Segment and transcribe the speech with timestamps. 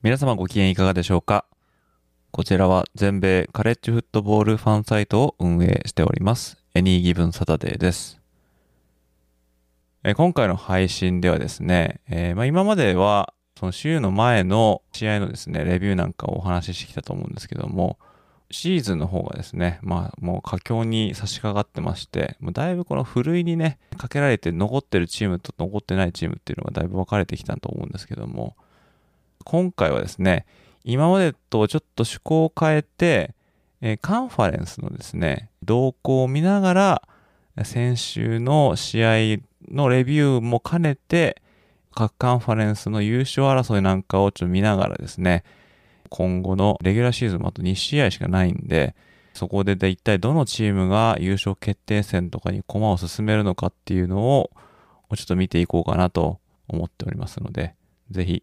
[0.00, 1.44] 皆様ご機嫌いかがでしょうか？
[2.30, 8.20] こちらは全米カレッジフットボールファンサイトを運営しておりますエニーギブンサタデーです。
[10.04, 17.98] え今回の配信ではですね、えー、まあ、今まではその週の前の試合のですね、レビューなんかをお話ししてきたと思うんですけども、
[18.52, 28.54] シーズンの方がですね、まあもう佳境に差し掛かってまして、もうだいぶこのふるいにね、かけられて残ってるチームと残ってないチームっていうのがだいぶ分かれてきたと思うんですけども、
[29.44, 30.46] 今回はですね、
[30.84, 33.34] 今までとちょっと趣向を変えて、
[33.80, 37.02] えー、カンファレンスのですね、動向を見ながら、
[37.64, 39.08] 先週の試合
[39.70, 41.42] のレビューも兼ねて、
[41.94, 45.44] 各カンファレンスの優勝争いなんかをちょっと見ながらですね、
[46.08, 48.94] 今後のレギュラーシーズンもあと2試合しかないんで、
[49.34, 54.50] そこでで一体どのチームが優勝決定戦とかに駒を進めるのかっていうのを
[55.16, 57.74] ちょっと見ていこうかなと思っておりますので、
[58.10, 58.42] ぜひ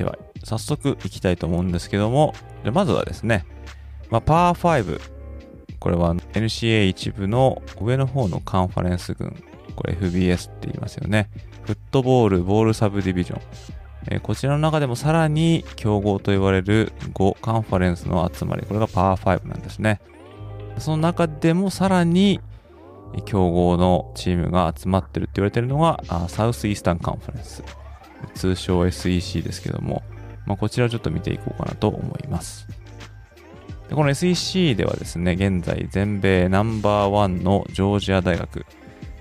[0.00, 2.32] では、早速いきたいと思うんですけども、
[2.72, 3.44] まずはですね、
[4.08, 5.00] まあ、パワー5。
[5.78, 9.44] これは NCA 一部の上の方のカンファレンス群。
[9.76, 11.28] これ FBS って言いますよね。
[11.64, 13.40] フットボール、ボールサブディビジョン。
[14.10, 18.66] えー、こちらの中でもさらに強豪と言われる5カンファレンスの集まり。
[18.66, 20.00] これがパワー5なんですね。
[20.78, 22.40] その中でもさらに
[23.26, 27.62] 強豪のチームが集まってるって言われてるのがサウスイースタンカンファレンス。
[28.34, 30.02] 通称 SEC ですけども、
[30.46, 32.66] まあ、こちらをちょっと見ていこうかなと思います。
[33.88, 38.64] でこの SEC ではですね、現在全米ナンバーワンのジョージア大学、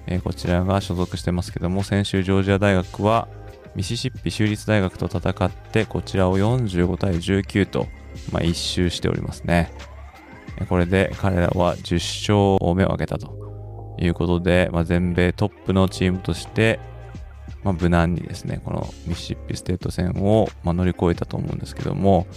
[0.06, 3.28] え、こちらが所属してますけども、先週ジョージア大学は
[3.76, 7.88] ミシシッピ州立大学と戦って、こちらを45対19と、
[8.31, 9.72] まあ、一周しておりますね。
[10.68, 16.80] これで彼らは10勝目を挙げたということで、まあ、全米トップのチームとして
[17.64, 22.28] まあ、無難にですね、このミシシッピステート戦を、ま、乗り越えたと思うんですけども、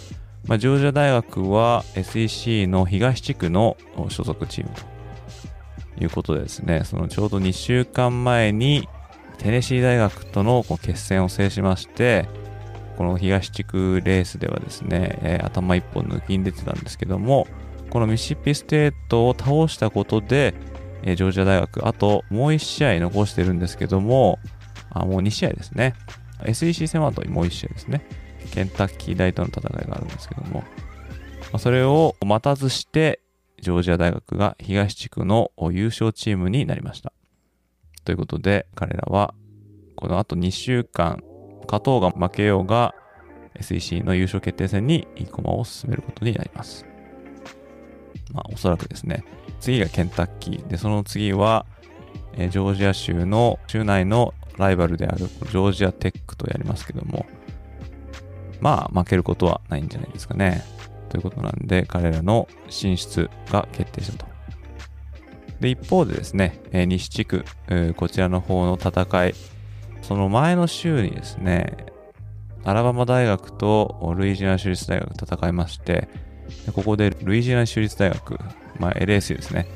[0.47, 3.77] まあ、ジョージア大学は SEC の東地区の
[4.09, 4.71] 所属チーム
[5.97, 8.89] ということでですね、そのちょうど2週間前に
[9.39, 12.29] テネシー大学との決戦を制しまして、
[12.97, 17.47] この東地区レースではですね、えー、頭一本抜きに出てたんですけども、
[17.91, 20.55] このミシシッピステートを倒したことで、
[21.03, 24.39] えー、ジョージア大学、あともう1試合残してるんですけども、
[24.93, 25.95] あ、もう2試合ですね。
[26.45, 28.05] SEC 戦はあともう1試合ですね。
[28.53, 30.65] ケンタッキー大との戦いがあるんですけども、
[31.53, 33.21] ま、それを待たずして、
[33.61, 37.13] ジョージア大学が東地区の優勝チームになりました。
[38.05, 39.35] ということで、彼らは、
[39.95, 41.23] この後2週間、
[41.67, 42.95] 勝とうが負けようが、
[43.55, 46.87] SEC の優勝決定戦にいい駒を進めることになります。
[48.33, 49.25] まあ、おそらくですね、
[49.61, 51.67] 次がケンタッキー、で、その次は、
[52.35, 57.27] えジョージア州の州内のライバルであるジョージアテックとやりますけども、
[58.61, 60.65] まあ負けることはないんじゃないですかね。
[61.09, 64.33] ということなんで、彼らの進出が決定したと。
[65.61, 67.45] で、一方でですね、え西地区、
[67.97, 69.35] こちらの方の戦い、
[70.01, 71.87] その前の週にですね、
[72.65, 76.09] アラバマ大学とルイジアナ州立大学戦いまして、
[76.75, 78.39] ここでルイジアナ州立大学、
[78.79, 79.67] まあ、LSU ですね。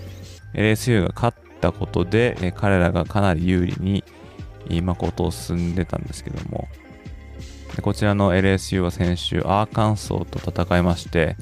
[0.55, 4.05] LSU が勝ったことで、彼らがかなり有利に
[4.71, 6.69] 今ことを進んでたんですけども、
[7.83, 11.37] こちらの LSU は先週アーカンソーと戦いまして、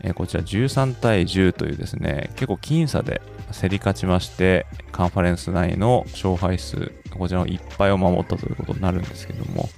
[0.00, 3.20] えこちら13対10というですね、結構僅差で
[3.52, 9.68] 競り勝ちまして、カンファレンス内の勝敗数、こちらのいっぱいを守ったということになるんですけども、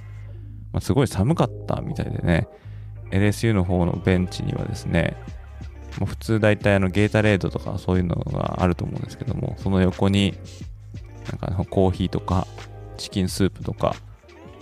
[0.72, 2.48] まあ、すごい寒かったみたいでね、
[3.10, 5.16] LSU の方のベンチにはですね、
[5.98, 10.34] もう普通大体あのゲータレードとかそういうのがあると思うんですけども、その横に
[11.30, 12.46] なんかコーヒーとか
[12.98, 13.96] チキンスープとか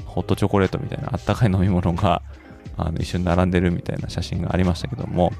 [0.04, 2.22] ホットチョコレートみたいなあったかい飲み物が
[2.78, 5.32] あの一緒に並んでるみたいな写真がありましたけども、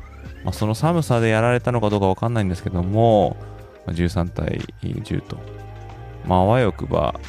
[0.45, 3.37] まあ、その寒さでやられたのかどうかわかんないんですけども、
[3.87, 5.39] ま13対10と、
[6.27, 7.21] まあ、わよくば、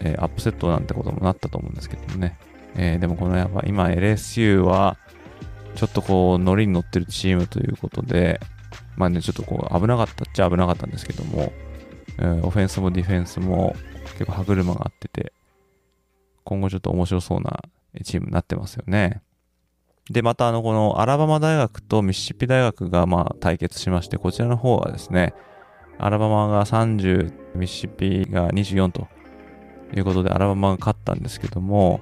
[0.00, 2.36] えーアップセットなんてこともなったと思うんですけどもね。
[2.76, 4.96] えーでもこのやっぱ今 LSU は
[5.74, 8.40] ちょっとこうノリに乗ってるチームということで、
[8.96, 11.52] まあね、ちょっとこう危なかったっちゃ危なかったんですけども、
[12.18, 13.76] えーオフェンスもディフェンスも
[14.12, 15.32] 結構歯車が合ってて、
[16.44, 17.62] 今後ちょっと面白そうな
[18.04, 19.22] チームになってますよね。
[20.10, 25.34] で、またあの、このアラバマ大学とミシシッピ大学がまあ対決しまして、こちらの方はですね、
[25.98, 29.06] アラバマが30、ミシシッピが24と
[29.94, 32.00] いうことで、アラバマが勝ったんですけども、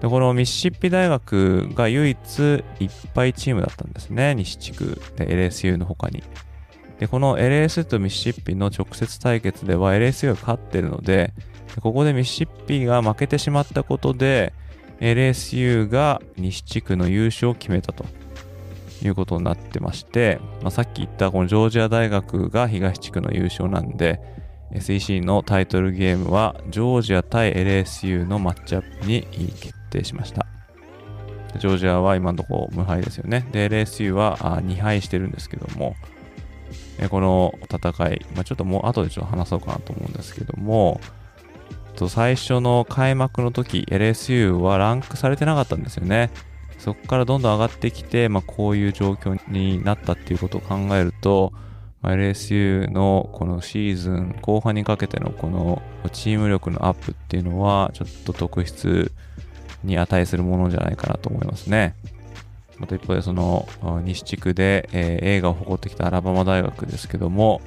[0.00, 2.40] でこのミシシッピ大学が唯一
[2.78, 6.22] いっぱいチームだったんですね、西地区で LSU の他に。
[6.98, 11.32] で、この LSU とミシシッピの直接対決では LSU が勝ってるので、
[11.80, 14.52] ここでミシシッピが負けてしまったことで、
[15.00, 18.04] LSU が西地区の優勝を決めたと
[19.02, 24.20] いうことになってまして、まあ、さっき言ったこのジョージア大学が東地区の優勝なんで、
[24.72, 29.26] SEC のタイトルゲームはジョージア対 LSU のマッチアップに
[29.60, 30.46] 決定しました。
[31.58, 33.46] ジョージアは今のところ無敗ですよね。
[33.52, 35.94] で、LSU は2敗してるんですけども、
[36.98, 41.00] えこの戦い、まあ、ちょっともう後でちょっと話そうかなと思うんですけども、
[41.96, 46.30] と最初の開幕の時 LSU はランクされてなかったんですよね。
[46.78, 51.52] そこからどんどん上がってきて、まあ、こういう状況になったっていうことを考えると、
[52.02, 55.82] まあ LSU のこのシーズン後半にかけてのこの
[56.12, 59.10] チーム力のアップっていうのはちょっと特筆
[59.82, 61.94] に値するものじゃないかなと思いますね。
[62.78, 63.68] また一方でその
[64.04, 67.60] 西地区で、えー映画を誇ってきたアラバマ大学ですけども、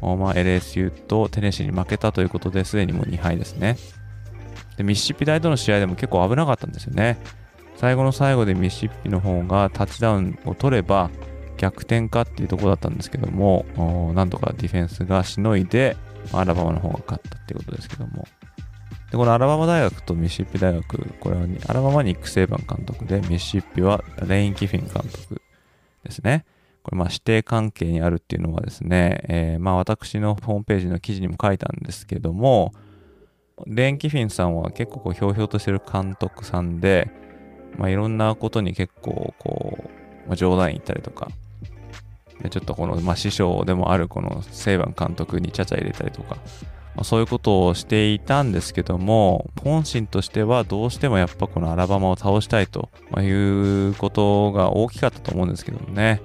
[0.00, 3.76] まあ、LSU とテネシーに負けたということですでにもう2敗ですね。
[4.76, 7.18] で、ミシシッピ大との試合でも結構危なかったんですよね。
[7.76, 11.10] 最後の最後でミシシッピの方がタッチダウンを取れば
[11.56, 13.66] 逆転かっていうところだったんですけども、
[14.14, 15.96] なんとかディフェンスがしのいで、
[16.32, 18.26] アラバマの方が勝ったっていうことですけども。
[19.10, 25.40] で、このアラバマ大学とミシッピ大学、これはアラバマに育成版監督で、ミシッピはレイン・キフィン監督
[26.04, 26.44] ですね。
[26.82, 32.72] これまあ指定関係にあるっていうのはですね、えーまあ私のホームページの記事にも書いたんですけども、
[33.66, 37.10] レーン・キフィンさんは結構こうひょうひょうとしてる監督さんで、
[37.76, 39.78] まあいろんなことに結構こ
[40.26, 41.28] う、まあ、冗談言ったりとか、
[42.40, 46.36] でちょっとこの、まあ、師匠でもあるこのセイバン監督にちゃちゃ入れたりとか、
[46.98, 56.20] まあ、そういうことをしていたんですけども、本心としてはどうしてもやっぱこのアラバマを倒したいとまいうことが大きかったと思うんですけどもね。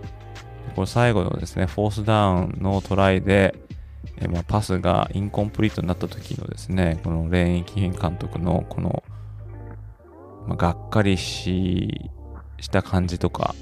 [0.76, 3.54] これ最後のですね、フォースダウンのトライで、
[4.18, 9.04] えまあ、パスがインコンプリートになった時のですね、このレーン・キヒン監督のこの、
[10.48, 12.10] まあ、がっかりし
[12.60, 13.54] した感じとか、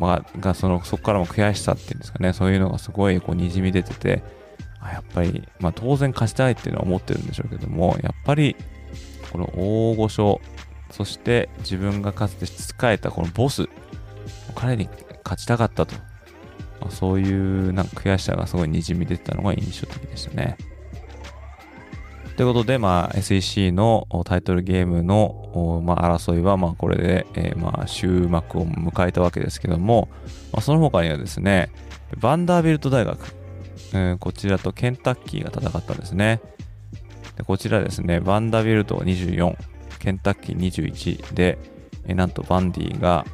[0.00, 4.41] まあ、がそのそこからも悔しさっていうんですかね、そういうのがすごいこうにじみ出てて、
[4.90, 8.56] やっぱり、まあ、当然勝ちたいっていうのは思ってるんでしょうけども、やっぱり
[9.30, 10.40] この大御所、
[10.90, 13.68] そして自分がかつて仕えたこのボス、
[14.54, 14.88] 彼に
[15.24, 15.94] 勝ちたかったと、
[16.80, 20.56] まあそういうなんか悔しさがすごいにじみ出てたのが印象的でしたね。
[22.36, 30.08] ということで、まあ、SEC のタイトルゲームの、まあ、争いは、まあ、これで、えまあ、終幕を迎えたわけですけども、
[30.50, 31.70] まあ、その他にはですね、
[32.18, 33.34] バンダービルト大学、
[33.92, 36.40] えーこちらとケンタッキーが戦ったんですね。
[37.36, 39.56] でこちらですね、バンダビルト24、
[39.98, 41.58] ケンタッキー21で、
[42.06, 43.24] えなんとバンディが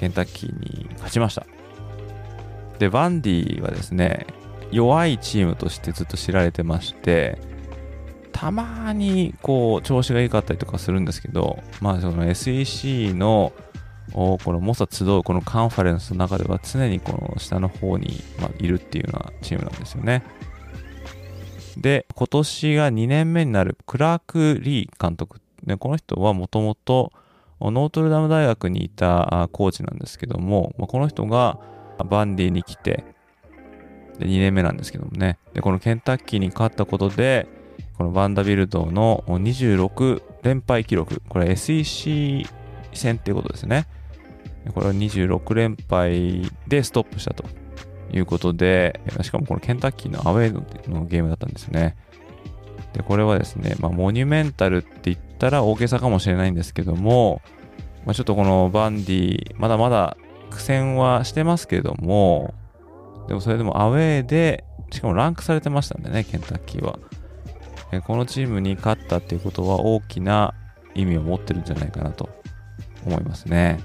[0.00, 1.46] ケンタッキーに勝ちました。
[2.78, 4.26] で、バンディはですね、
[4.70, 7.38] 弱いチームとしてずっと知られてまして、
[8.32, 13.52] たまにこう調子が良かったりとかするんですけど、まあその SEC の
[14.14, 20.22] おこの猛者集うこのカンファレンスの中では常にこの下の方に、ま、いるっていうようなチームなんですよね。
[21.76, 25.40] で、今年が2年目になるクラーク・リー監督。
[25.64, 27.10] でこの人はもともと
[27.60, 31.58] ノートルダム大学にいたコーチなんですけども、ま、この人が
[32.04, 33.04] バンディに来て、
[34.18, 35.38] で2年目なんですけどもね。
[35.54, 37.48] で、このケンタッキーに勝ったことで、
[37.96, 42.46] このバンダビルドの26連敗記録、これ SEC
[42.92, 43.86] 戦っていうことですね。
[44.72, 47.44] これは26連敗でストップしたと
[48.12, 51.96] いうことで、しかもこのケンタッキーのアウェイのゲームだったんですね。
[52.92, 57.42] で、これはですね、まあ、モニュメンタルって言ったら大げさかもしれないんですけども、
[58.06, 60.16] まあ、ちょっとこのバンディ、まだまだ
[60.50, 62.54] 苦戦はしてますけども、
[63.28, 66.98] でもそれでもアウェーで、しかもランクされてましたんでね、ケンタッキーは。
[67.92, 70.54] えこのチームに勝ったっていうことは大きな
[70.94, 72.28] 意味を持ってるんじゃないかなと
[73.04, 73.80] 思いますね。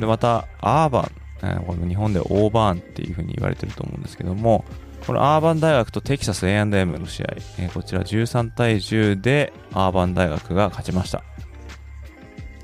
[0.00, 1.10] で、また、アーバン、
[1.42, 4.64] えこの日本でオーバーンっていうふうに言われてると思うんですけども、
[5.06, 11.22] このアーバン大学とテキサス A&M の試合、えこちら13対10でアーバン大学が勝ちました。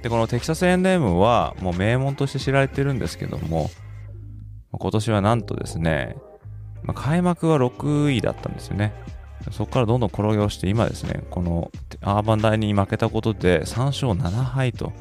[0.02, 3.70] で、このテキサス A&M はもう名門として知られてるんですけども、
[4.72, 6.16] 今年はなんとですね、
[6.82, 8.92] まあ、開幕は6位だったんですよね。
[9.50, 11.70] そこからどんどん転げ落ちて、今ですね、この
[12.02, 14.92] アーバン大に負けたことで3勝7敗と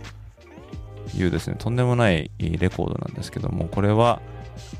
[1.13, 4.21] いうですね、とんでもないレコードなんですけども、これは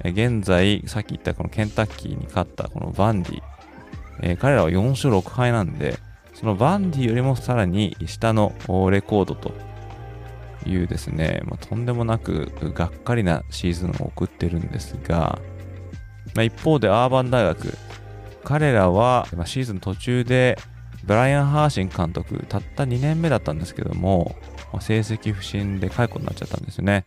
[0.04, 3.44] 現在、さっき言ったこのケンタッキーに勝ったこのバンディ、
[4.22, 5.98] えー、彼らは4勝6敗なんで、
[6.34, 8.54] そのバンディよりもさらに下の
[8.92, 9.54] レコードと
[10.66, 15.40] いうですね、まあ、とんでもなくがっかりなシーズンを送ってるんですが、
[16.34, 17.78] まあ、一方でアーバン大学、
[18.44, 20.58] 彼らはシーズン途中で
[21.06, 24.36] ブライアン・ハーシン監督、たった2年目だったんですけども、
[24.80, 27.06] 成績不振で解雇になっちゃったんですよね。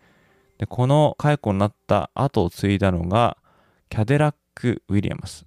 [0.59, 3.37] で、この解雇になった後を継いだのが、
[3.89, 5.47] キャデラック・ウィリアムス。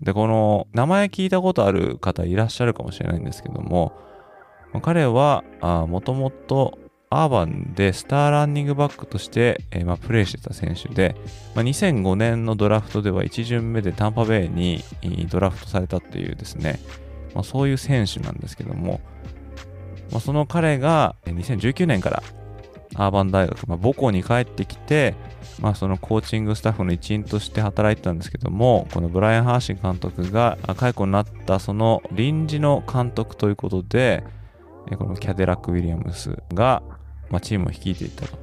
[0.00, 3.92] で、この名前聞いたことある方いらっしゃるかもしれないんですけども、
[4.82, 5.44] 彼は
[5.88, 6.78] もともと
[7.12, 11.16] アーバンでスターランニングバックとして、えー、まあ、プレーしてた選手で、
[11.56, 14.84] まあ、2005年のドラフトでは1巡目でタンパベイに
[15.28, 16.78] ドラフトされたというですね、
[17.34, 19.00] まあ、そういう選手なんですけども、
[20.10, 22.22] まあ、その彼が2019年から
[22.96, 25.14] アーバン大学、まあ、母校に帰ってきて、
[25.60, 34.24] まあ、そのコーチングスタッフの一員として働いてたんですけども、このブライアン・ハーシン監督が解雇になったその臨時の監督ということで、
[34.98, 36.82] このキャデラック・ウィリアムスが、
[37.30, 38.38] まあ、チームを率いていたと。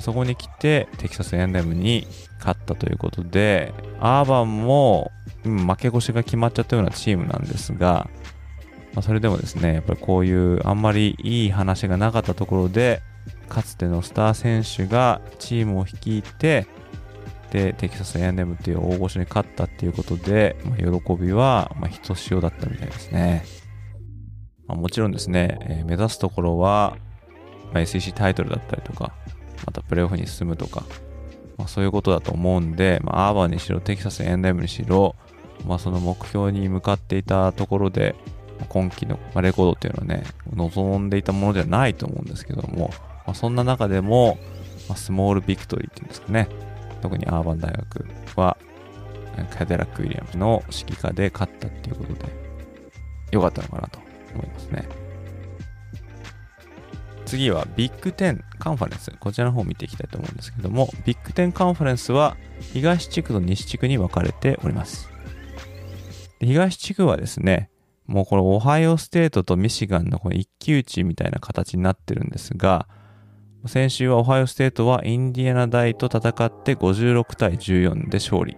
[0.00, 2.06] そこに来て、テキサス A&M に
[2.38, 5.10] 勝ったということで、アーバンも、
[5.44, 8.08] うん、負け越しが決まっちゃったようなチームなんですが、
[8.94, 13.02] まあ、それでもですね、やっぱりこういうあんまりいい話がなかったところで、
[13.48, 16.66] かつてのスター選手がチームを率いて、
[17.50, 23.44] で、テキサス A&M っていう大御所に勝ったっていうことで、まあ、喜びは、ま、ひとしおだったみたいですね。
[24.66, 26.96] まあ、もちろんですね、えー、目指すところは、
[27.72, 29.14] ま、SEC タイトルだったりとか、
[29.66, 30.84] またプレーオフに進むとか、
[31.56, 35.16] まあ、そういうことだと思うんで、まあ、アーバンにしろ、テキサス A&M にしろ、
[35.66, 38.14] まあ、その目標に向かっていたところで、
[38.68, 40.24] 今季のレコードっていうのはね、
[40.54, 42.90] 望んでいたものではないと思うんですけども、
[43.26, 44.38] まあ、そんな中でも、
[44.88, 46.48] まあ、スモールビクトリーっていうんですかね、
[47.02, 48.56] 特にアーバン大学は、
[49.56, 52.26] カデラック・ウィリアムの指揮下で勝ったっていうことで、
[53.30, 54.00] 良かったのかなと
[54.34, 54.88] 思いますね。
[57.28, 59.12] 次はビッグ10カンファレンス。
[59.20, 62.38] こちらの方を見ていきたいと思うんですけども、ビッグ10カンファレンスは
[62.72, 65.10] 東地区と西地区に分かれております。
[66.40, 67.70] 東地区はですね、
[68.06, 72.88] もうこのオハイオステートとミシガンのこ一騎打ちみたいな形になってるんですが、
[73.66, 78.56] 先週はオハイオステートはインディアナ大と戦って56対14で勝利。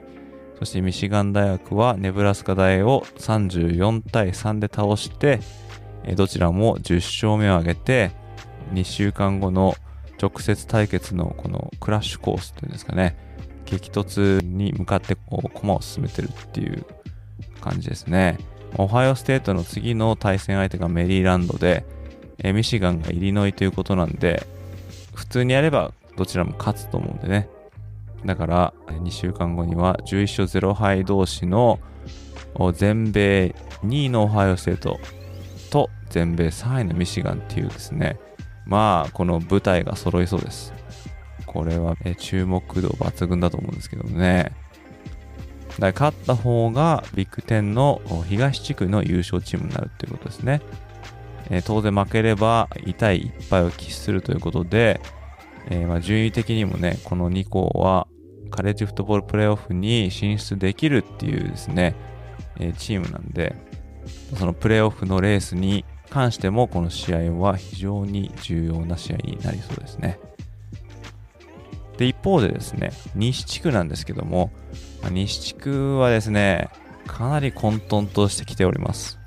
[0.59, 5.41] そしてミシガン大学はネブラスカ大を34対3で倒して、
[6.17, 8.11] どちらも10勝目を挙げて、
[8.73, 9.75] 2週間後の
[10.21, 13.17] 直接対決のこのクラッシュコースというんですかね、
[13.65, 16.85] 激突に向かってこう駒を進めてるっていう
[17.61, 18.39] 感じですね。
[18.77, 21.85] オハイオステートの次の対戦相手がメリーランドで、
[22.43, 24.47] えミシガンがイリノイということなんで、
[25.15, 27.49] 普通にやればどちらも勝つと思うんでね。
[28.25, 31.81] だから、2週間後には11勝0敗同士の
[32.75, 34.99] 全米2位のオハイオステート
[35.71, 38.19] と全米3位のミシガンっていうですね、
[38.67, 40.73] まあ、この舞台が揃いそうです。
[41.47, 44.53] これは注目度抜群だと思うんですけどもね。
[45.81, 50.61] だから勝った方がビッグ10の東地区の優勝チームになるということですね。
[51.49, 55.01] えー、当然負ければ痛い一敗を喫するということで、
[55.71, 58.07] えー、ま順位的にもね、この2校は
[58.51, 61.97] カレッジフットボールプレーオフに進出できるっていうですね、
[62.59, 63.57] えー、チームなんで、
[64.39, 70.21] そのプレーオフのレースに関してもこの試合は非常に重要な試合になりそうですね。
[71.97, 74.51] で、一方でですね、西地区なんですけども、
[75.09, 76.69] 西地区はですね、
[77.07, 79.19] かなり混沌としてきております。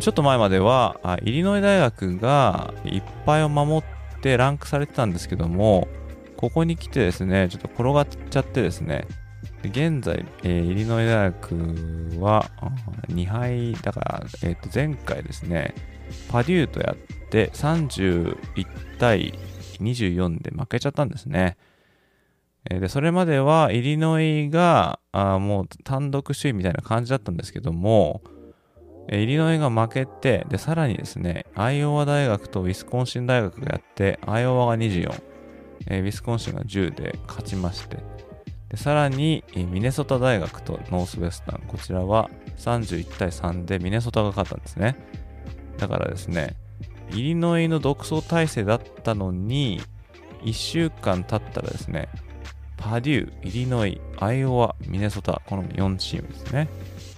[0.00, 5.86] ちょっと前までは、イリノイ大学がいっぱいを守ってランクされてたんですけども、
[6.36, 9.06] ここに来てですね、ちょっと転がっちゃってですね、
[9.62, 11.54] 現在、えーイリノイ大学
[12.20, 12.50] は
[13.08, 15.74] 2敗だから、えーと前回ですね、
[16.28, 18.36] パデューとやって31
[18.98, 19.38] 対
[19.80, 21.56] 24で負けちゃったんですね。
[22.68, 28.22] で、それまではイリノイがあもう単独首位みたいな感じだったんですけども、
[29.10, 35.22] イリノイが負けて、で、さらにですね、アイオワ大学とウィスコンシン大学がやって、アイオワが24、
[35.88, 37.98] えーウィスコンシンが10で勝ちまして、
[38.70, 44.96] でさらに、ミネソタ大学とノースウェスタン、こちらは31対3でミネソタが勝ったんですね。
[45.76, 46.56] だからですね、
[47.12, 49.82] イリノイの独走体制だったのに、
[50.44, 52.08] 1週間経ったらですね、
[52.76, 56.68] パデュー、イリノイ、アイオワ、ミネソタ、この4チームですね。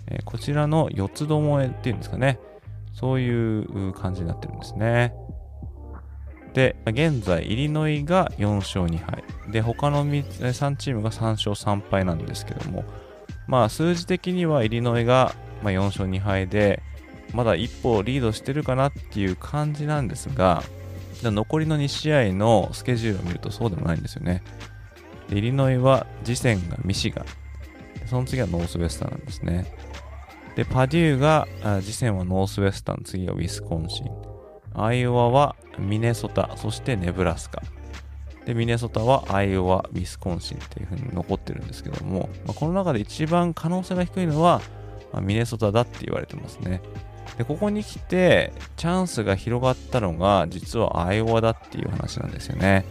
[0.08, 2.38] えーこちらの4つどもえっていうんですかね。
[2.92, 5.12] そういう感じになってるんですね。
[6.54, 9.24] で、現在、イリノイが4勝2敗。
[9.50, 12.84] で、他の3チームが3勝3敗なんですけども、
[13.46, 16.82] まあ、数字的にはイリノイが4勝2敗で、
[17.34, 20.62] まだ一歩リードしてるかなっていう感じなんですが、
[21.22, 24.42] 残りの2試合のスケジュールを見るとそうでもないんですよね。
[25.30, 27.26] イリノイは次戦がミシガン。
[28.06, 29.66] その次はノースウェスタンなんですね。
[30.54, 31.48] で、パデューが、
[31.82, 34.06] 次戦はノースウェスタン、次はウィスコンシン。
[34.74, 37.62] アイオワはミネソタ、そしてネブラスカ。
[38.44, 44.62] で、ミネソタはアイオワ、ウィスコンシンっていう風に残ってるんですけども、まあこの中で一番可能性が低いのは、
[45.12, 46.80] まあミネソタだって言われてますね。
[47.36, 52.84] で、ここに来て、チャンスが広がったのが、実はアイオワだっていう話なんですよね。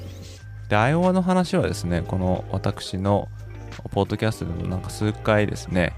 [0.70, 3.28] で、アイオワの話はですね、この私の
[3.92, 5.94] ポッドキャストでもなんか数回ですね、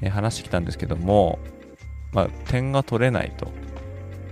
[0.00, 1.38] えー話してきたんですけども、
[2.12, 3.48] まあ、点が取れないと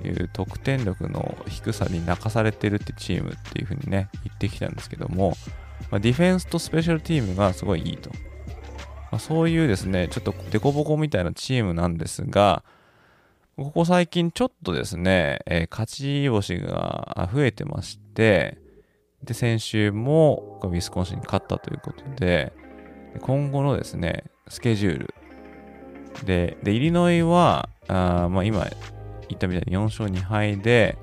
[0.07, 5.37] いう得点力の低さに泣かされてるってチームっていうふうにね、言ってきたんですけども、
[5.91, 8.11] まあ、ディフェンスとスペシャルチームがすごいいいと。
[9.11, 12.63] まあ、そういうですね、ちょっとデコボコみたいなチームなんですが、
[13.57, 18.59] ここ最近ちょっとですね、えー勝ち星が増えてまして、
[19.25, 22.53] で、先週もウィスコンシンに勝ったということで、
[23.21, 25.15] 今後のですね、スケジュール。
[26.25, 28.61] で、でイリノイは、あまあ、今
[29.29, 30.99] 言ったみたいに4勝2敗で、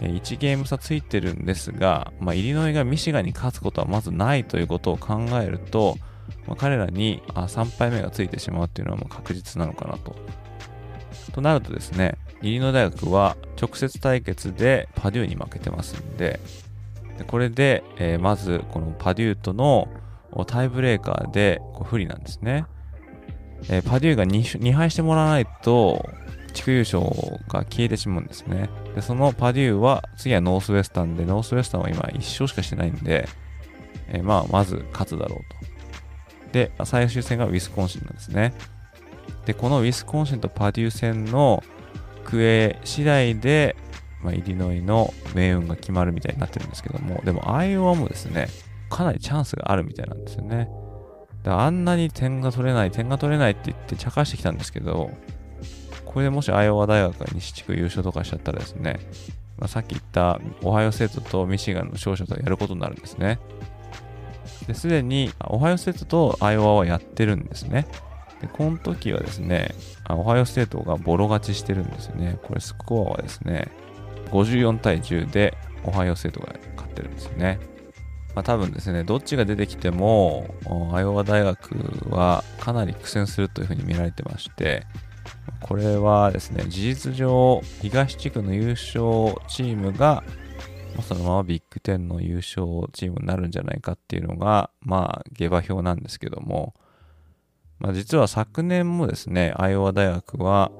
[0.00, 5.96] 1ゲーム差ついてるんですが、まあ、イリノイがミシガンに勝つことはまずないということを考えると、
[6.46, 10.14] まあ、彼らにあ3敗目がついてしまうっていうのはもう確実なのかなと。
[11.32, 16.40] となるとですね、イリノイ大学は直接対決でパデューに負けてますんで、
[17.18, 19.88] でこれで、えーまずこのパデューとの
[20.46, 22.64] タイブレーカーでこう不利なんですね。
[23.68, 26.08] えーパデューが 2, 2敗してもらわないと、
[26.54, 27.00] 地区優勝
[27.48, 28.70] が消えてしまうんですね。
[28.94, 33.28] で、そのパデューは、次はノースウェスタンで、ノースウェスタンは今1勝しかしてないんで、
[34.08, 35.38] えーまあ、まず勝つだろう
[36.46, 36.52] と。
[36.52, 38.54] で、最終戦がウィスコンシンなんですね。
[39.44, 41.62] で、このウィスコンシンとパデュー戦の
[42.24, 43.76] クエ次第で、
[44.22, 48.48] まあ、イリノイの命運が決まるみたいになってるんですけども、でも、アイオワもですね、
[48.90, 50.68] かなりチャンスがあるみたいなんですよね。
[51.42, 55.10] だあんなに点が取れない、点が取れないって言って茶化してきたんですけど、
[56.04, 58.98] これでもしアイオワ大学が西地区優勝とかしちゃったらですね、
[59.58, 63.38] まあ、さっき言ったオハイオステートとミシガンの勝者とやることになるんですね。
[64.66, 67.86] で、すでにオハイオステートとアイオワはやってるんですね。
[68.40, 69.74] で、この時はですね、
[70.08, 72.38] オハイオステートがボロ勝ちしてるんですよね。
[72.42, 73.68] これスコアはですね、
[74.28, 77.58] 54対10でオハイオステートが勝ってるんですよね。
[78.34, 80.54] まあ、多分ですね、どっちが出てきても、
[80.92, 84.86] アイオワ大学はかなり苦戦するというふうに見られてまして、
[85.60, 90.22] これはですね、事実上、東地区の優勝チームが、
[90.96, 96.74] まそのままビッグ10の優勝チームになるんじゃないかっていうのが、まあ、下馬評なんですけども、
[97.78, 100.70] まあ、実は昨年もですね、アイオワ大学は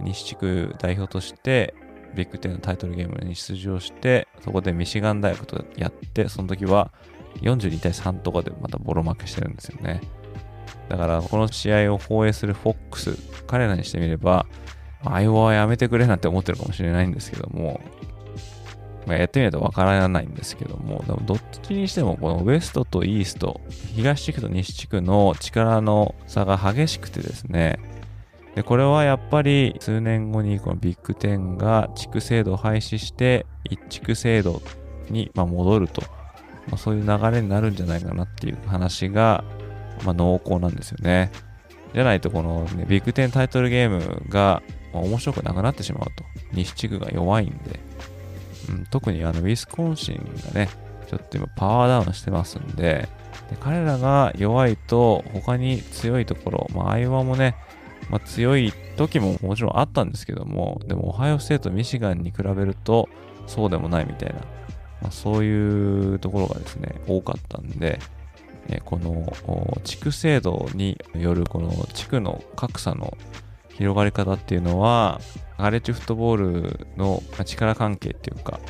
[0.00, 1.74] 西地区代表として
[2.14, 6.90] ビッグ10のタイトルゲームに出場して、そこでミシガン大学とやって、その時は
[7.42, 10.00] 42対3とかでまたボロ負けしてるんですよね。
[10.88, 13.16] だから、この試合を放映するフォックス、
[13.46, 14.46] 彼らにしてみれば、
[15.04, 17.80] アイオワはやめてくれなんて思ってるかもしれないんですけども、
[19.06, 23.60] まあ、やってみないとわからないんですけども、でもどっちにしても、このウエストとイースト、
[23.94, 27.78] 東地区と西地区の力の差が激しくてですね、
[28.58, 34.60] でこれはやっぱり数年後にこのビッグ10が地区制度を廃止して一地区制度
[35.10, 36.02] にま戻ると、
[36.66, 39.44] まあ、そういう流れになるんじゃないかなっていう話が
[40.04, 41.30] まあ濃厚なんですよね。
[41.94, 44.60] じゃないとこの、ね、ビッグ10タイトルゲームが
[44.92, 46.10] 面白くなくなってしまうと。
[46.52, 47.78] 西地区が弱いんで。
[48.70, 50.16] うん、特にあのウィスコンシン
[50.46, 50.68] がね、
[51.06, 53.08] ちょっと今パワーダウンしてますんで、
[53.50, 57.54] で彼らが弱いと他に強いところ、まあ、アイオワもね、
[58.10, 63.08] まあ、強い時ももちろんあったんですけども、でもオハイオステート、ミシガンに比べると
[63.46, 64.40] そうでもないみたいな、
[65.02, 67.98] まあ、そういうところがですね、多かったんで、
[68.68, 73.16] えこの地区制度によるこの地区の格差の
[73.70, 75.20] 広がり方っていうのは、
[75.58, 78.60] ガレッジフットボールの力関係っていうか、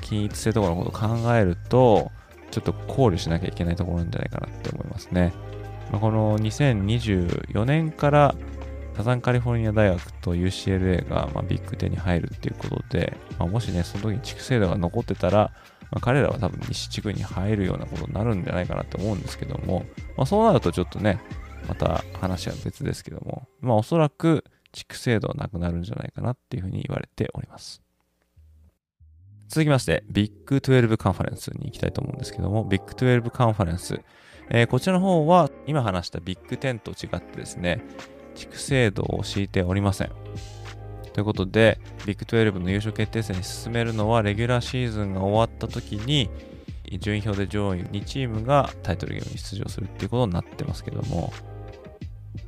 [0.00, 2.10] 均一性とかのことを考えると、
[2.50, 5.32] ちょっと考慮しなきゃいけないところなんじゃないかなって思いますね。
[5.92, 8.34] この2024年から
[8.96, 15.52] サザンカリフォルニア大学と UCLA がまビッグ10に入るっていうことで、まあ、もしね、その時に地区制度が残ってたら、
[15.90, 19.84] まあ、彼らは多分西地区に入るようなことになるんじゃないかなって思うんですけども、
[20.16, 21.20] まあ、そうなるとちょっとね、
[21.68, 27.82] また話は別ですけども、まあおそらく地区制度はなくなるんじゃないかなっていうふうに言われております。
[29.48, 34.00] 続きまして、ビッグ12カンファレンスに行きたいと思うんですけども、ビッグ12カンファレンス。
[34.48, 37.82] えー、こちらの方は、今話したビッグ10と違ってですね、
[38.34, 40.10] 地区制度を敷いておりません。
[41.12, 46.30] ということで、ビッグ12の優勝決定戦に進めるのは、レギュラーシーズンが終わった時に、
[46.98, 51.32] 順位表で上位2チームがタイトルゲームに出場するっていうことになってますけども、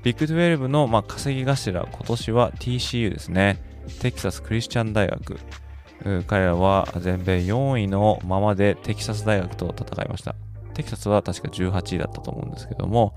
[0.03, 3.59] ビッグ12のまあ稼ぎ頭、今年は TCU ですね。
[4.01, 5.38] テキサスクリスチャン大学。
[6.27, 10.35] 彼らは全米4位のままでテキサス大学と戦いました。
[10.75, 13.14] テキサスは確か18位だったと思うんですけども、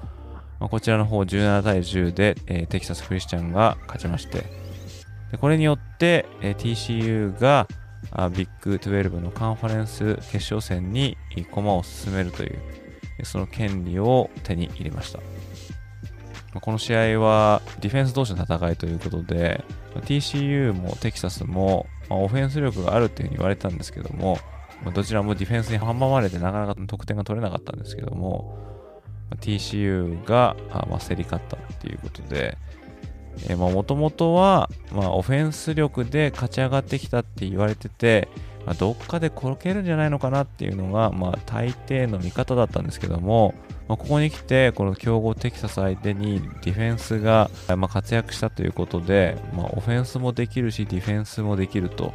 [0.65, 4.45] まあ、こちらの方17対10で、えー、テキサスクリスチャンが勝ちまして、
[5.30, 7.67] でこれによって、えー、TCU が
[8.10, 11.17] あビッグ12のカンファレンス決勝戦に
[11.51, 12.58] 駒を進めるという、
[13.25, 15.19] その権利を手に入れました。
[15.19, 15.25] ま
[16.56, 24.39] あこの試合はディフェンス同士の戦いということで、TCU もテキサスもまあ、オフェンス力があるっていうふうに言われたんですけども、
[24.84, 28.74] まあ、どちらもディフェンスに阻まれてなかなか得点が取れなかったんですけども、
[29.31, 30.55] TCU が、
[30.89, 32.57] まあ、競り勝ったっていうことで、
[33.55, 38.29] もともとは、まあ、オフェンス力で勝ち上がってきたって言われてて、
[38.65, 43.53] まあ、どっかで転けるんじゃないのかなっていうのが、まあ、大抵の見方だったんですけども、
[43.88, 52.13] まあ、ここに来て、この強豪テキサス相手にディフェンスが、まあ、活躍したということで、まあ、オフェンスもできるし、ディフェンスもできると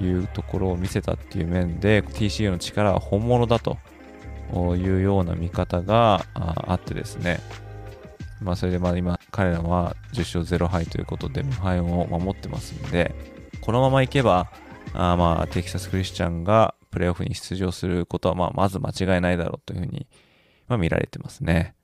[0.00, 3.78] いうところを見せたっていう面で、TCU の力は本物だと
[4.76, 7.40] いうような見方があってですね、
[8.40, 13.14] まあ、それでまあ今、彼らは10勝0敗ということで無敗を守ってますんで、
[13.60, 14.50] このままいけば、
[14.94, 20.06] あまあ、テキサスクリスチャンがプレーオフに出場することは、まあ、まず間違いないだろうというふうに
[20.72, 21.74] ま、見られてますね。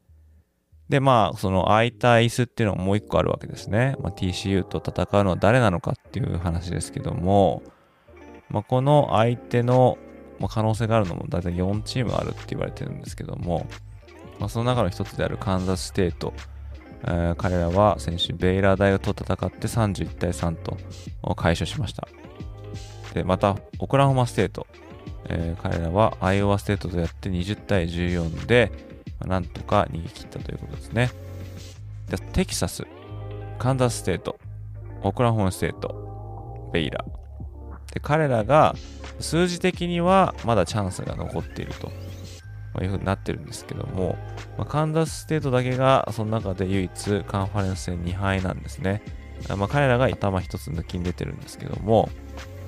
[0.89, 3.95] で、まあ、その空いた椅子っていうのがもう一個あるわけですね。
[4.01, 7.63] まあ、TCU と戦うのは誰なのかっていう話ですけども、
[8.49, 9.99] まあ、この相手の
[10.41, 13.67] ま可能性があるのも大体4チームあるって言われてるんですけども、
[14.39, 16.33] まあ、その中の一つであるカンザスステート、
[17.05, 20.77] えー、彼らは先週ベイラー大学と戦って31対3と
[21.35, 22.09] 快勝しました。
[23.15, 24.67] で、また、オクラホマステート、
[25.29, 28.71] えー、彼らはアイオワステートとやって20対14で、
[29.21, 31.11] まあ、なんとか逃げ切ったということですね。
[32.09, 32.87] でテキサス、
[33.59, 34.39] カンザスステート、
[35.03, 37.18] オクラホマステート、ベイラー。
[37.99, 38.75] で彼らが
[39.21, 41.91] 数字的にはまだチャンスが残っていると。
[42.81, 44.17] いうふうになってるんですけども、
[44.57, 49.03] まあ、カンザスステートだけがその中で唯一カンファレンス戦2敗なんですね。
[49.49, 52.09] まあ、彼らが頭一つ抜きに出てるんですけども、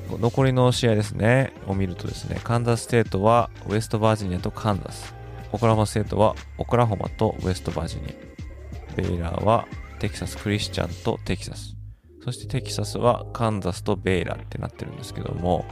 [0.08, 5.14] 残りの試合ですね、を見るとですね、カンザスステートはウエストバージニアとカンザス。
[5.52, 8.96] オクラホマステートはオクラホマとウエストバージニア。
[8.96, 9.68] ベイラーは
[10.00, 11.79] テキサスクリスチャンとテキサス。
[12.24, 15.64] そしてテキサスはカンザスとベイラってなってるんですけども、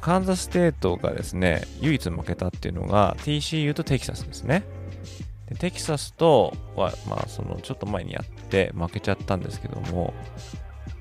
[0.00, 4.64] カンザスステートがですね、唯一負けたっていうのが TCU とテキサスですね。
[5.48, 10.12] でテキサスとは、まあ、そのちょっと前にやって負けちゃったんですけども、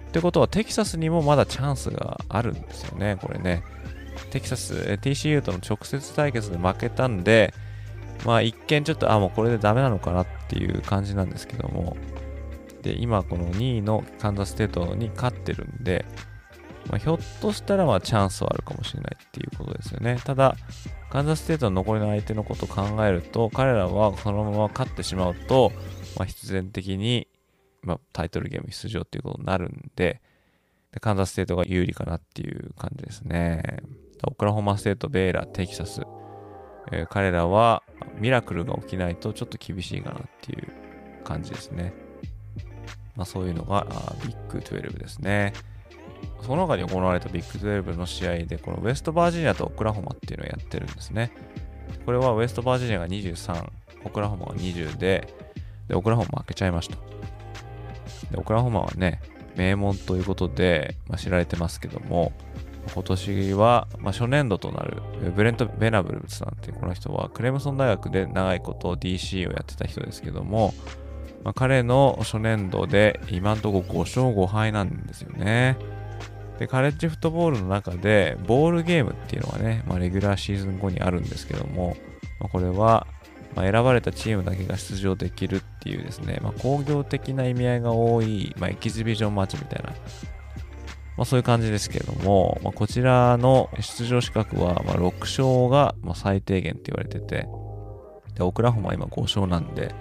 [0.08, 3.64] ってことはテキサスにもまだチャンスがあるんですよね、これね。
[4.32, 7.54] テキサス、TCU との直接対決で負けたんで、
[8.26, 11.98] まあ一見ちょっと、あ、もうこれでダメなのかなっていう感じなんですけども、
[12.88, 16.06] で、今この2位のカンザスステートに勝ってるんで、
[16.89, 20.19] まあ、ひょっとしたらまあチャンスはあるかもしれないっていうことですよね。
[20.23, 20.56] ただ、
[21.10, 25.71] カンザスステートの残りの相手のことを考えると、彼らはそのまま勝ってしまうと、
[26.17, 27.28] まあ、必然的に
[27.88, 30.21] まあ、タイトルゲーム出場っていうことになるんで、
[30.91, 33.80] でカンザスステートが有利かなっていう感じですね。
[34.26, 36.02] オクラホマステート、ベイラ、テキサス、
[36.91, 37.84] えー、彼らは
[38.19, 41.93] ミラクルが起きないとちょっと厳しいかなっていう感じですね。
[43.18, 43.86] まあ、そういうのが
[44.24, 45.54] ビッグ12ですね。
[46.42, 51.32] その中に行われたビッグ12の試合で、このウェストバージニアとオクラホマっていうのをやってるんですね。
[52.06, 53.70] これはウェストバージニアが23、
[54.06, 55.34] オクラホマが20で、
[55.88, 56.96] で、オクラホマ負けちゃいました。
[58.32, 59.20] で、オクラホマはね、
[59.56, 62.32] 名門ということで、まあ、知られてますけども、
[62.94, 65.02] 今年は、まあ、初年度となる
[65.36, 70.74] ブレント・ベナブルさんっていうこの人はクレムソン大学で長いこと DC をやってた人ですけども、
[71.48, 75.78] まあ、彼の初年度で今んとこ5勝5敗なんですよね。
[76.60, 81.96] で、カレッジフットボールの中でボールゲームっていうのがね、まあ、レギュラーシーズン後にあるんですけども、
[82.42, 83.08] まあ、これは
[83.56, 89.94] ま、選ばれたチームだけが出場できるっていうですね、まあ、工業的な意味合いが多い、ま、エキシビジョンマッチみたいな、
[91.16, 97.48] ま、そういう感じですけども、ま、こちらの出場資格は、ま、6勝がま最低限って言われてて、
[98.36, 99.96] で、オクラホマは今5勝なんで、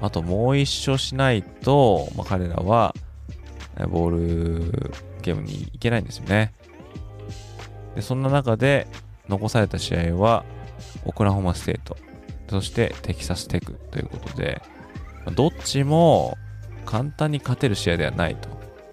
[0.00, 2.94] あともう1勝しないと、まあ、彼らは、
[3.88, 6.54] ボウルゲームに行けないんですよね。
[7.94, 8.86] で、そんな中で
[9.28, 10.44] 残された試合は、
[11.04, 11.96] オクラホマステート、
[12.48, 14.62] そしてテキサステクということで、
[15.34, 16.36] どっちも
[16.84, 18.48] 簡単に勝てる試合ではないと。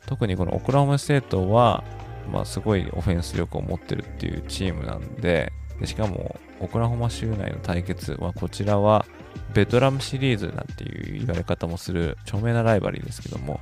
[0.08, 1.84] 特にこのオクラホマステートは、
[2.32, 9.06] まあ、すごいオフェンス力を持ってるっていうチームなんで、でしかも、オクラホマ州内の対決は、こちらは
[9.54, 13.60] ベドラムシリーズなんていう言われ方もする著名なライバリーですけども、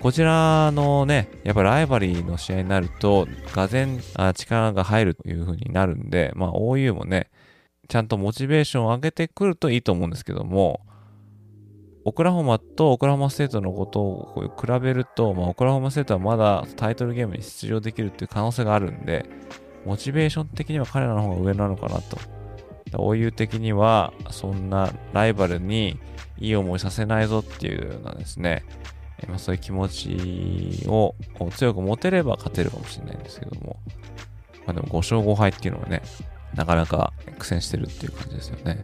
[0.00, 4.00] こちらのね、やっぱライバリーの試合になると、がぜん
[4.34, 7.30] 力が入るという風になるんで、まあ OU もね、
[7.88, 10.80] ちゃんとモチベーションを上げてくるといいと思うんですけども、
[12.04, 19.26] オクラホマとオクラホマステートのことを比べると、まあ、オクラホマステートはまだタイトルゲームに出場できるっていう可能性があるんで、
[19.84, 22.39] モチベーション的には彼らの方が上なのかなと。
[22.98, 25.98] OU 的には、そんなライバルに
[26.38, 28.64] いい思いさせないぞっていうようなですね、
[29.28, 31.14] ま、そういう気持ちを
[31.56, 33.76] 強く持てれば勝てるかもしれないんですけども、
[34.66, 36.02] まあ、でも5勝5敗っていうのはね、
[36.54, 38.82] なかなか苦戦してるっていう感じですよね。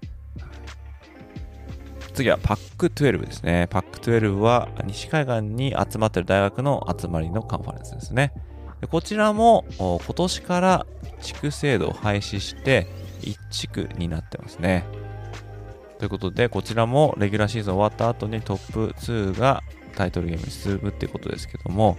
[2.14, 3.66] 次はパック12ですね。
[3.68, 8.32] パック12は西海岸に集まってる大学の集まりのカンファレンスですね。
[8.80, 10.86] でこちらも今年から
[11.20, 12.86] 地区制度を廃止して
[13.22, 14.84] 1地区になってますね。
[15.98, 19.62] ということで、こちらもレギュラーシーズン終わった後にトップ2が
[19.94, 21.96] タイトルゲームに進むっていうことですけども、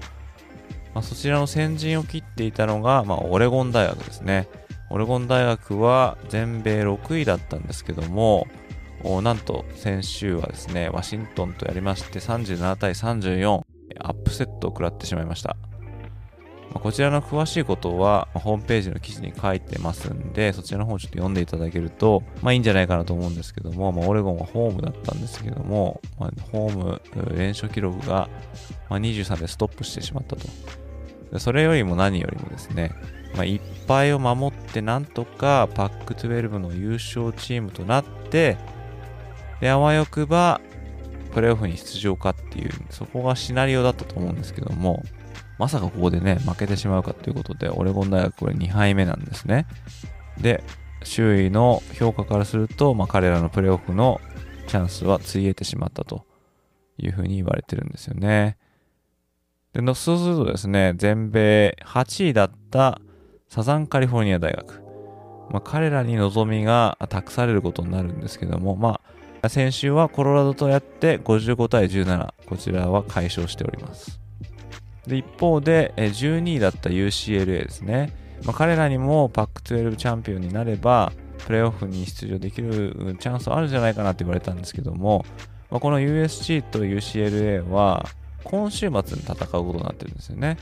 [0.93, 4.47] まあ、そちらの先陣を切っていたのが、まあ、オレゴン大学ですね。
[4.89, 8.47] オレゴン大学は全米6位だったんですけども、
[9.23, 13.61] なんと先週はですね、ワシントンとやりまして37対34、
[13.99, 15.57] アップセットを食らってしまいました。
[16.73, 27.01] ま、こちらの詳しいことは、ホームページの記事に書いてますんで、そちらの方をちょっと読んでいただけると、まあいいんじゃないかなと思うんですけども、まあ、オレゴンはホームだったんですけども、まあ、ホーム
[27.35, 28.29] 連勝記録が、
[28.89, 30.47] ま、23でストップしてしまったと。
[31.39, 32.91] それよりも何よりもですね、
[33.35, 38.57] まあ、いっぱいを守ってなんとかパック12の優勝チームとなって、
[39.59, 40.61] で、あわよくば、
[41.33, 45.03] プレーオフに出場かっていう、そこがシナリオだったと思うんですけども、
[45.57, 49.65] まさかここでね、負けてしまうかということで、オレゴン大学これ2敗目なんですね。
[50.39, 50.63] で、
[51.03, 54.21] 周囲の評価からすると、まあ、彼らのプレーオフの
[54.67, 56.25] チャンスはついえてしまったと
[56.97, 58.57] いうふうに言われてるんですよね。
[59.73, 62.99] で、そうするとですね、全米8位だった
[63.49, 64.83] サザンカリフォルニア大学。
[65.49, 68.99] まあ、彼らに望みが託されることになるんですけども、ま
[69.41, 74.26] あ、先週はコロラドとやって55対17、こちらは解消しております。
[75.07, 78.13] で、一方で、12位だった UCLA ですね。
[78.43, 85.25] まあ、彼らにもパック12チャンピオンになれば、プレーオフに出場できるチャンスあるんじゃないかなって言われたんですけども、
[85.71, 88.05] まあ、この USC と UCLA は、
[88.43, 90.57] 今週末に戦うことになってるんですよね。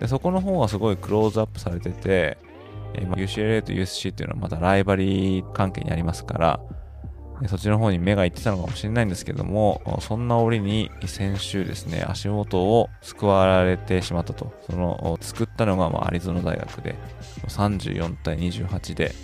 [0.00, 2.38] でそこの方がすごいクローズアップされてて、
[2.94, 6.60] えー、ま、UCLA と USC っていうのはまたライバリー関係にありますから、
[7.48, 14.52] そっちの方に目がいってたのかもしれないんですけども、そんな折に先週ですね、足元を救われてしまったと。
[14.68, 16.96] その、作ったのがまあアリゾナ大学で、
[17.48, 19.14] 34対28で、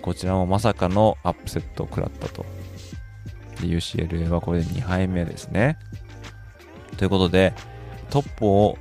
[0.00, 2.44] こちらもまさかのアップセットを食らったと。
[3.60, 5.78] UCLA はこれで2敗目ですね。
[6.96, 7.52] ということで、
[8.10, 8.76] トップを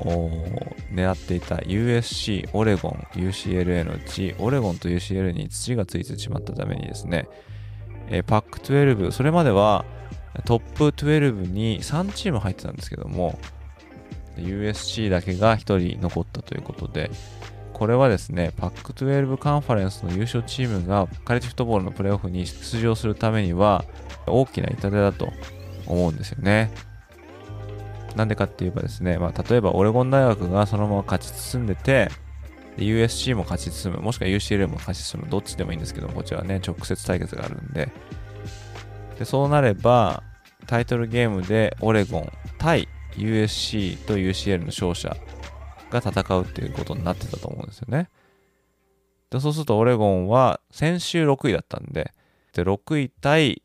[0.91, 7.27] 狙っていた USC、オレゴン、UCLA のうち、オレゴンと UCLA に土がついてしまったためにですね、
[8.11, 9.85] えパック12、それまでは
[10.45, 13.39] トップ12に3チーム入ってたんですけども、
[14.37, 17.09] USC だけが1人残ったということで、
[17.73, 23.85] これはですね、パック12カンファレンスの優勝チームがカレッジフットボールのプレーオフに出場するためには
[24.27, 25.31] 大きな痛手だと
[25.87, 26.71] 思うんですよね。
[28.15, 32.09] なんでかって言えばですね、まあ、例えばオレゴン大学がそのまま勝ち進んでて、
[32.77, 37.91] USC も勝ち進む、もしくは UCL も勝ち進む、どっちでもいいんですけど、こちらはね、直接対決があるんで、
[39.19, 40.23] でそうなれば、
[40.67, 45.15] タイトルゲームでオレゴン対 USC と UCL の勝者
[45.89, 48.09] が戦うっていうことになってたと思うんですよね。
[49.29, 52.13] でそうするとオレゴンは先週6位だったんで、
[52.53, 53.63] で6位対、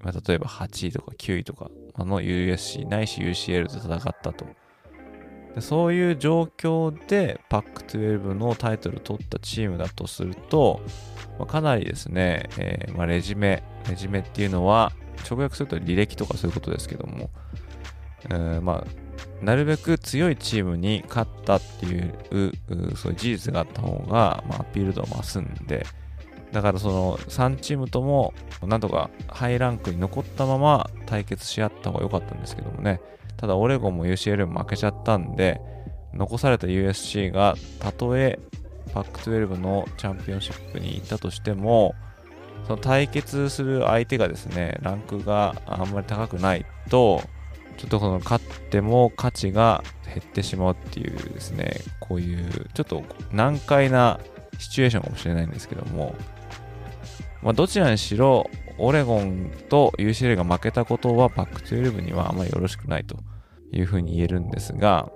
[0.00, 4.46] まあ、例えば8位とか9位とかの USC ないし UCL で戦ったと。
[5.54, 10.80] でそういう状況で PAC12 のタイトルを取ったチームだとすると、
[11.38, 14.92] まあ、かなりですね、えーまあ、レジメ、レジメっていうのは
[15.30, 17.30] 直訳すると履歴とかそういうことですけども、
[18.30, 22.14] えーまあ、なるべく強いチームに勝ったっていう
[22.96, 25.84] そういう事実があった方が、まあ、アピール度を増すんで、
[26.52, 33.00] だからその3チームともなんとかハイランクに残ったまま対決し合った方が良かったんですけどもね。
[33.42, 35.60] ただオレゴンも UCL も負けちゃったんで、
[36.14, 38.38] 残された USC がたとえ
[38.94, 41.96] PAC12 のチャンピオンシップに行ったとしても、
[42.68, 47.20] その対決する相手がですね、ランクがあんまり高くないと、
[47.78, 53.02] ちょっとこの勝っても価値が減ってしまうっていうですね、こういうちょっと
[53.32, 54.20] 難解な
[54.60, 56.14] シチュエーションかもしれないんですけども、
[57.42, 63.16] まあ、どちらにしろ、オレゴンと UCL が負けたことは PAC12 にはあまりよろしくないと。
[63.72, 65.10] いうふうに言えるんですが、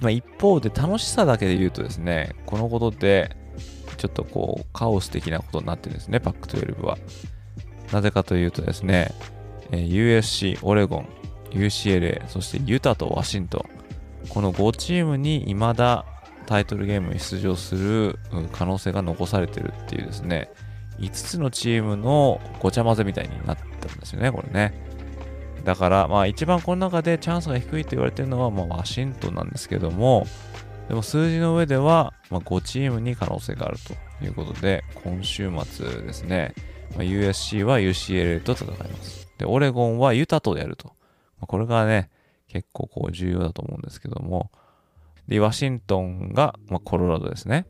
[0.00, 3.36] まあ、一方で楽しさだけで言うとですね、このことで
[3.96, 6.98] ちょっとこうカオス的なことになってるんですね、PAC12 は。
[7.92, 9.12] なぜかというとですね、
[9.70, 11.08] USC、オレゴン、
[11.50, 13.64] UCLA、そしてユタとワシント
[14.24, 16.04] ン、この5チームに未だ
[16.46, 18.18] タイトルゲームに出場する
[18.52, 20.50] 可能性が残されてるっていうですね、
[20.98, 24.85] 5つのチームのごちゃ混ぜみたいになったんですよね、これね。
[25.66, 30.26] だから、まあ一番この中でチャンスが低いと言われてるのは、まあワシントンなんですけども、
[30.88, 33.76] でも数字の上では、まあ、5チームに可能性がある
[34.20, 36.54] ということで、今週末ですね、
[36.92, 39.28] まあ、USC は UCLA と戦います。
[39.38, 40.88] で、オレゴンはユタとやると。
[40.88, 40.92] ま
[41.42, 42.10] あ、これがね、
[42.46, 44.52] 結構こう重要だと思うんですけども、
[45.26, 47.66] で、ワシントンが、まあ、コロラドですね。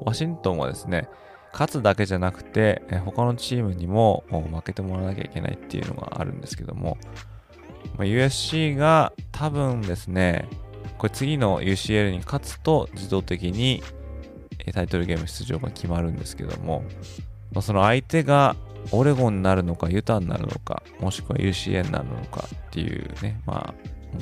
[0.00, 1.08] ワシントンはですね、
[1.52, 6.96] 勝つだけじゃなくて、他のチームにも負けてもらわなきゃいけないっていうのがあるんですけども、
[7.98, 10.48] USC が多分ですね、
[10.98, 13.82] これ次の UCL に勝つと自動的に
[14.72, 16.84] タイトルゲーム出場が決まるんですけども、
[17.60, 18.54] その相手が
[18.92, 23.74] オレゴンになるのかユタになるのか、もしくは UCA になるのかっていうね、まあ、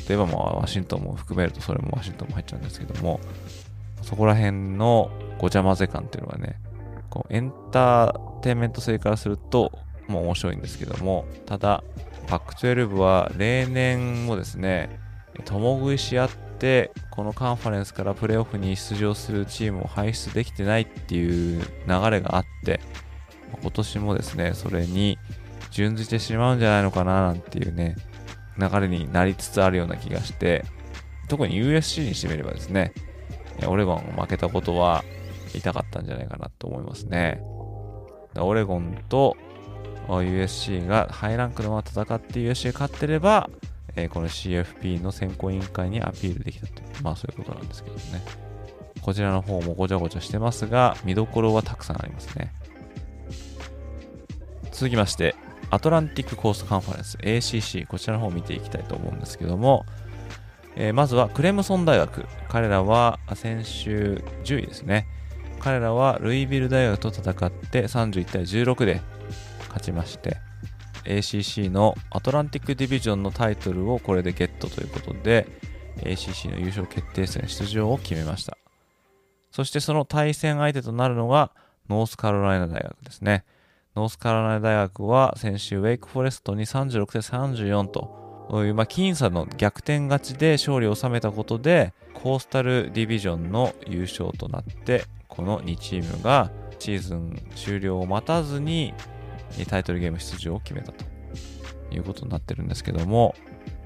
[0.08, 3.20] 例えばまあワシントンも含めるとそれもワシントンも入っちゃうんですけども、
[4.02, 6.58] そこら辺のごちゃ混ぜ感っていうのがね、
[7.10, 9.72] こうエンターテインメント性からすると
[10.08, 11.84] もう面白いんですけども、ただ、
[12.26, 14.98] PAC12 は例年もですね、
[15.44, 22.80] 共食いし合って、このカンファレンスからプレーオフに出場するチームを輩出できてないっていう流れがあって、
[23.62, 25.18] 今年もですね、それに
[25.70, 27.96] 準じてしまうんじゃないのかななんていうね、
[28.58, 30.64] 流れになりつつあるような気がして、
[31.28, 32.92] 特に USC にしてみればですね、
[33.66, 35.04] オレゴン負けたことは
[35.54, 37.40] 痛かったんじゃないかなと思いますね。
[38.36, 39.36] オレゴンと
[40.08, 43.50] USC がハイランクのまま戦って USC 勝ってれば、
[43.96, 48.22] えー、この CFP の選考委員会にアピールできたという、まあそういうことなんですけどね。
[49.02, 52.52] こちらの方もごちゃごちゃしてますが、見どころはたくさんありますね。
[54.72, 55.34] 続きまして、
[55.70, 59.84] アトランティックコーストカンファレンス ACC、こちらの方を見ていきたいと思うんですけども、
[60.76, 62.26] えー、まずはクレムソン大学。
[62.48, 65.06] 彼らは先週10位ですね。
[65.68, 69.02] 彼らはルイビル大学と戦って31対16で
[69.66, 70.38] 勝ちまして、
[71.04, 75.46] ACC のアトランティックディビジョンのタイトルをこれでゲットということで、
[75.98, 78.56] ACC の優勝決定戦出場を決めました。
[79.50, 81.50] そしてその対戦相手となるのが
[81.90, 83.44] ノースカロライナ大学ですね。
[83.94, 95.04] ノースカロライナ大学は先週ウェイクフォレストに36対34という、まあ、僅差の逆転勝ちで勝利を収めたことで、コースタルディビジョンの優勝となって、
[95.38, 98.92] この2チームがシーズン終了を待たずに
[99.68, 101.04] タイトルゲーム出場を決めたと
[101.92, 103.36] いうことになってるんですけども、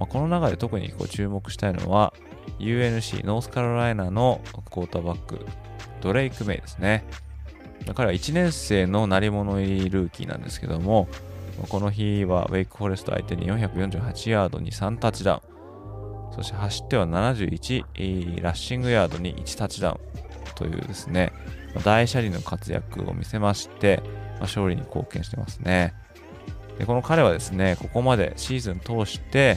[0.00, 2.14] まあ、この中で特にこう注目したいのは
[2.58, 4.40] UNC ノースカロライナの
[4.70, 5.44] クォーターバック
[6.00, 7.04] ドレイク・メイですね。
[7.94, 11.08] 彼は1年生の鳴り物入りルーキーなんですけども
[11.68, 16.32] この日はウェイクフォレスト相手に448ヤードに3タッチダウン。
[16.34, 20.31] そして走っては71ラッシングヤードに1タッチダウン。
[20.54, 21.32] というですね
[21.84, 24.02] 大車輪の活躍を見せまして
[24.34, 25.94] ま勝利に貢献してますね。
[26.78, 29.56] でこの彼はですね、ここまでシーズン通して、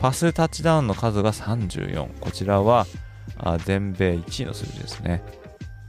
[0.00, 2.20] パスタッチダウンの数が34。
[2.20, 2.86] こちらは
[3.38, 5.22] あ全米1位の数字ですね。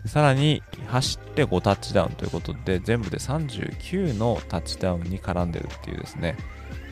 [0.05, 6.35] さらに走って5タッチダウンということで全部で39のタッチダウンに絡んでるっていうですね、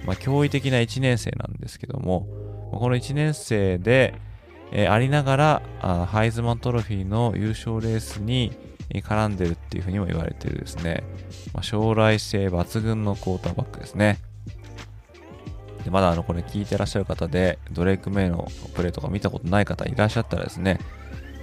[0.06, 2.26] まあ、驚異的な1年生なんですけども
[2.72, 4.14] この1年生で、
[4.72, 8.52] え、ありながらあハイズマントロフィーの優勝レースに
[9.00, 11.04] 絡んでるっていうふうにも言われてるですね、
[11.54, 14.20] ま、将来性抜群のクォーターバックですね。
[15.84, 20.80] でまだあのこれ聞いてらっしゃる方でドレイク・メイのプレーとか見たことない方いらっしゃったらですね、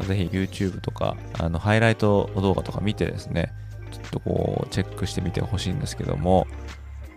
[0.07, 3.53] ぜひ YouTube とかあのハイライト動画とか見てですね、
[3.91, 6.47] ちょっとこうチェックしてみてほしいんですけども、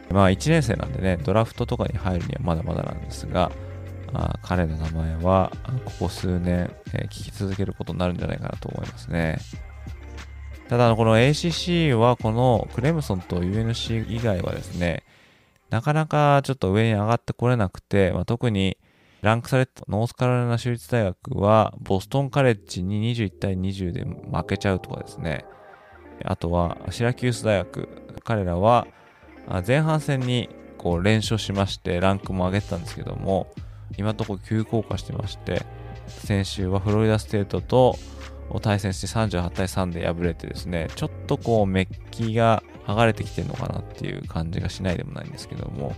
[0.10, 3.52] まあ1年生なんでね、ドラフトとかに入るにはまだまだなんですが、
[4.14, 5.52] あ彼の名前は
[5.86, 9.40] ここ数年、えー、聞き続けることになるんじゃないかなと思いますね。
[10.68, 15.04] ただ、この ACC はこのクレムソンと UNC 以外はですね、
[15.70, 18.78] なかなかちょっと上に上がってこれなくて、まあ、特に
[19.22, 25.46] ランクされたノースカロライナ州立大学はボストンカレッジに21対20で負けちゃうとかですね。
[26.24, 27.90] あとはシラキュース大学。
[28.24, 28.88] 彼らは
[29.66, 33.48] 前半戦にこう連勝しましてランクも上げてたんですけども、
[33.98, 35.66] 今のところ急降下してまして、
[36.08, 37.98] 先週はフロリダステートと
[38.62, 45.96] 対戦して38対3で敗れてですね、ちょっとこうメッキが剥がれてきてるのかなっていう感じがしないでもないんですけども、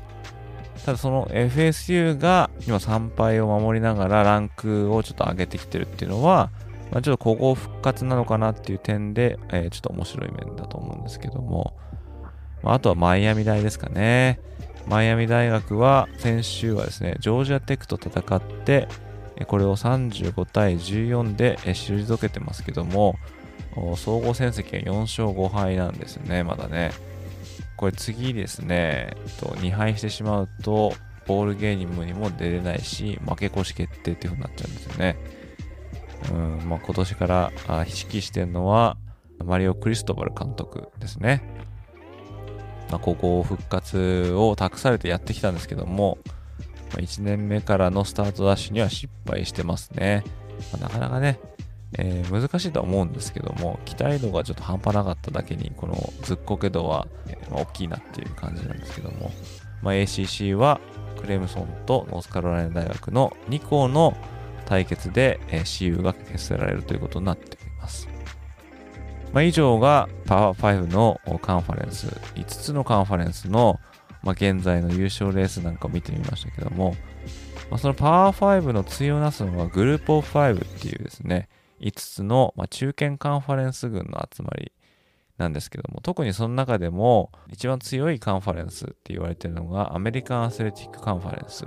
[0.85, 6.51] ただその FSU が今3敗を守りながらランクをちょっと上げてきてるっていうのは、
[6.91, 11.75] まあ、ちょっと古豪復活なのかなっていう点で、えー、ちょっと面白い面だと思うんですけども、
[12.61, 14.39] まあ、あとはマイアミ大ですかね。
[14.87, 18.87] マイアミ大学は先週はですね、ジョージアテックと戦って、
[19.47, 23.15] これを35対14で退けてますけども、
[23.95, 26.91] 総合戦績は4勝5敗なんですね、まだね。
[27.75, 30.93] これ次ですね、と2敗してしまうと、
[31.25, 35.17] ボールゲームにも出れないし、負け越し決定っていう風になっちゃうんですよね。
[36.31, 38.97] うんまあ、今年から指揮してるのは、
[39.43, 41.43] マリオ・クリストバル監督ですね。
[42.93, 46.19] まあ、高校復活を託されてやってきたんですけども、
[46.91, 50.23] まあ、1年目からのスタートダッシュには失敗してますね。
[50.71, 51.39] まあ、なかなかね、
[51.97, 59.31] えー、難しいとは思うんですけども、期待度がちょっと半端なかっただけに、このずっこけ度は、えー、大きいなっていう感じなんですけども、
[59.81, 60.79] まあ、ACC は
[61.19, 64.15] クレムソンとノースカロライナ大学の2校の
[64.67, 67.57] 対決で、えー、CU が決せられるということになって
[69.33, 69.39] ま。
[69.41, 73.79] あ、以上がパワー5のカンファレンス、5つのカンファレンスの、
[74.23, 76.95] まあ、現在の優勝レースなんかを見てみましたけども、
[77.69, 81.49] まあ、そのパワー5の強なすのはグループオブ5っていうですね、
[81.81, 84.71] 5つの、まあ、中堅カンファレンス群の集まり
[85.37, 91.65] なんですけども、特にその中でも一番強いカンファレンスって言われてるのがアメリカンアスレティックカンファレンス。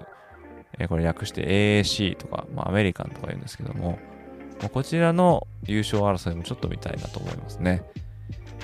[0.79, 1.47] えー、これ略して
[1.83, 3.99] AAC とか、まあ、アメリカンとか言うんですけども、
[4.61, 7.83] まあ、こちらの優勝争いもちょっと見たいなと思いますね。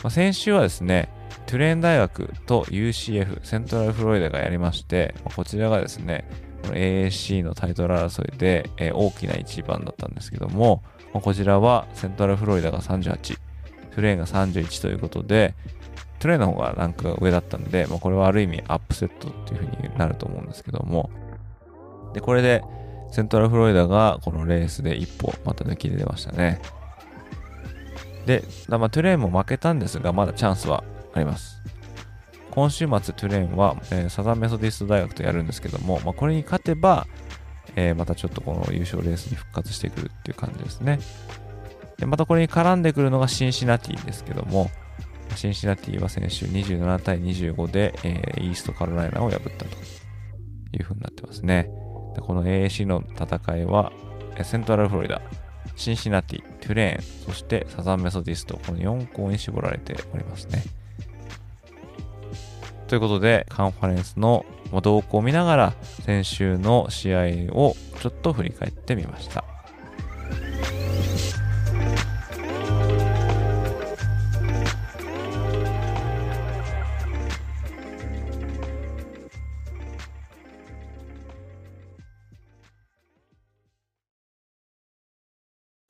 [0.03, 1.09] まあ、先週はですね、
[1.47, 6.29] トゥレーン大学と UCF、セントラルフロリダがやりまして、まあ、こちらがですね、
[6.63, 10.83] この AAC のタイトル争いで、えー、大きな一番だったんですけども、
[11.13, 15.55] まあ、こちらはセントラルフロリダが38、トゥレーンが31ということで、
[16.19, 21.11] トゥレーンの方がランクが上だったんで、まあ、これはある意味アップセットっていう風になると思うんですけども、
[22.15, 22.63] で、これで
[23.13, 26.63] セントラルフロリダがこのレースで一歩また抜きで出ましたね。
[28.25, 30.83] で、まあ、トゥレーンも負けたんですが、まだチャンスは
[31.13, 31.61] あります。
[32.51, 37.07] 今週末、トゥレーンは、えー、サザンメソディスト大学とやるんですけども、まあ、これに勝てば、
[37.77, 40.99] えー、またちょっとこの優勝レースに復活してくるっていう感じですね。
[41.99, 44.71] で、またこれに絡んでくるのがシンシナティですけども、
[45.37, 49.67] シンシナティは先週27対25で、えー、イーストカロライナを破ったと
[50.73, 51.82] いう風になってますね。
[52.21, 53.93] この AAC の戦いは、
[54.43, 55.23] セントラルフロリダ、
[55.77, 60.63] シンシナティ、トゥレーン、そしてサザンメソディスト、この4校に絞られておりますね。
[62.89, 64.45] ということで、カンファレンスの
[64.83, 67.19] 動向を見ながら、先週の試合
[67.53, 69.45] をちょっと振り返ってみました。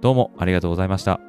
[0.00, 1.20] どうもありがとうございました。